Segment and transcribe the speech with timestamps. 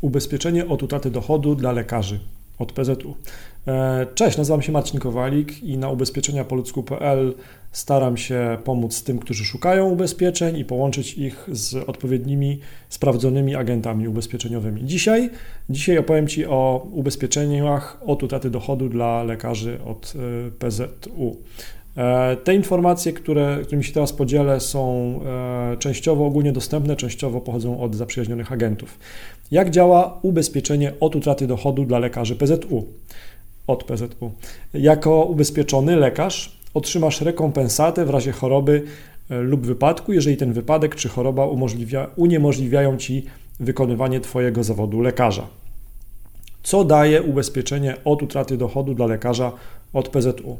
[0.00, 2.20] Ubezpieczenie od utraty dochodu dla lekarzy
[2.60, 3.14] od PZU.
[3.68, 7.34] E, cześć, nazywam się Marcin Kowalik i na ubezpieczeniapoludzku.pl
[7.72, 14.84] staram się pomóc tym, którzy szukają ubezpieczeń i połączyć ich z odpowiednimi, sprawdzonymi agentami ubezpieczeniowymi.
[14.84, 15.30] Dzisiaj,
[15.70, 21.36] dzisiaj opowiem Ci o ubezpieczeniach od utraty dochodu dla lekarzy od e, PZU.
[21.96, 25.20] E, te informacje, które, którymi się teraz podzielę, są
[25.78, 28.98] częściowo ogólnie dostępne, częściowo pochodzą od zaprzyjaźnionych agentów.
[29.50, 32.86] Jak działa ubezpieczenie od utraty dochodu dla lekarzy PZU?
[33.66, 34.30] Od PZU.
[34.74, 38.82] Jako ubezpieczony lekarz otrzymasz rekompensatę w razie choroby
[39.30, 43.26] e, lub wypadku, jeżeli ten wypadek czy choroba umożliwia, uniemożliwiają ci
[43.60, 45.46] wykonywanie Twojego zawodu lekarza.
[46.62, 49.52] Co daje ubezpieczenie od utraty dochodu dla lekarza
[49.92, 50.56] od PZU?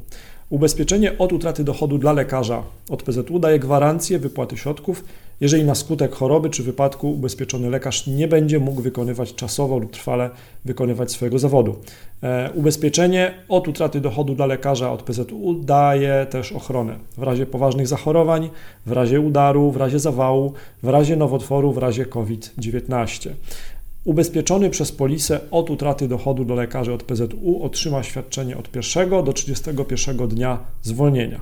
[0.51, 5.05] Ubezpieczenie od utraty dochodu dla lekarza od PZU daje gwarancję wypłaty środków,
[5.41, 10.31] jeżeli na skutek choroby czy wypadku ubezpieczony lekarz nie będzie mógł wykonywać czasowo lub trwale
[10.65, 11.77] wykonywać swojego zawodu.
[12.23, 17.89] E, ubezpieczenie od utraty dochodu dla lekarza od PZU daje też ochronę w razie poważnych
[17.89, 18.51] zachorowań,
[18.87, 23.31] w razie udaru, w razie zawału, w razie nowotworu, w razie COVID-19.
[24.05, 29.33] Ubezpieczony przez polisę od utraty dochodu do lekarzy od PZU otrzyma świadczenie od 1 do
[29.33, 31.41] 31 dnia zwolnienia.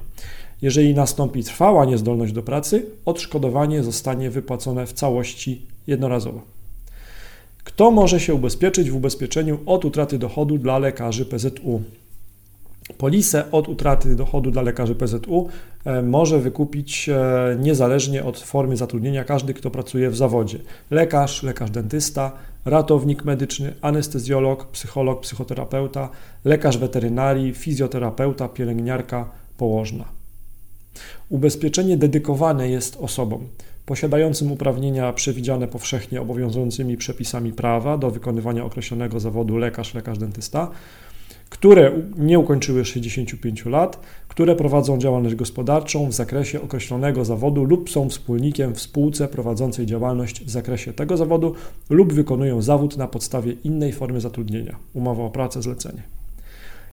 [0.62, 6.42] Jeżeli nastąpi trwała niezdolność do pracy, odszkodowanie zostanie wypłacone w całości jednorazowo.
[7.64, 11.82] Kto może się ubezpieczyć w ubezpieczeniu od utraty dochodu dla lekarzy PZU?
[12.98, 15.48] Polisę od utraty dochodu dla lekarzy PZU
[15.84, 20.58] e, może wykupić e, niezależnie od formy zatrudnienia każdy, kto pracuje w zawodzie.
[20.90, 22.32] Lekarz, lekarz dentysta,
[22.64, 26.08] ratownik medyczny, anestezjolog, psycholog, psychoterapeuta,
[26.44, 30.04] lekarz weterynarii, fizjoterapeuta, pielęgniarka, położna.
[31.28, 33.48] Ubezpieczenie dedykowane jest osobom
[33.86, 40.70] posiadającym uprawnienia przewidziane powszechnie obowiązującymi przepisami prawa do wykonywania określonego zawodu lekarz, lekarz dentysta
[41.48, 48.08] które nie ukończyły 65 lat, które prowadzą działalność gospodarczą w zakresie określonego zawodu lub są
[48.08, 51.54] wspólnikiem w spółce prowadzącej działalność w zakresie tego zawodu
[51.90, 56.17] lub wykonują zawód na podstawie innej formy zatrudnienia umowa o pracę, zlecenie.